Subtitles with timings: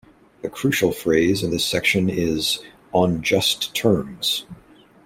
[0.41, 2.57] The crucial phrase in this section is
[2.91, 4.45] "on just terms".